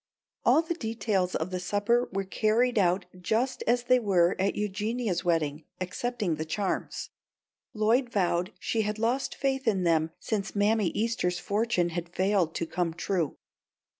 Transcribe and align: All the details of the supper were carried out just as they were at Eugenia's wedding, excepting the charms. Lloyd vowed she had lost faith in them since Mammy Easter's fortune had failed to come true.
All 0.43 0.63
the 0.63 0.73
details 0.73 1.35
of 1.35 1.51
the 1.51 1.59
supper 1.59 2.09
were 2.11 2.23
carried 2.23 2.79
out 2.79 3.05
just 3.19 3.63
as 3.67 3.83
they 3.83 3.99
were 3.99 4.35
at 4.39 4.55
Eugenia's 4.55 5.23
wedding, 5.23 5.63
excepting 5.79 6.37
the 6.37 6.43
charms. 6.43 7.11
Lloyd 7.75 8.09
vowed 8.09 8.51
she 8.59 8.81
had 8.81 8.97
lost 8.97 9.35
faith 9.35 9.67
in 9.67 9.83
them 9.83 10.09
since 10.19 10.55
Mammy 10.55 10.87
Easter's 10.87 11.37
fortune 11.37 11.89
had 11.89 12.09
failed 12.09 12.55
to 12.55 12.65
come 12.65 12.95
true. 12.95 13.37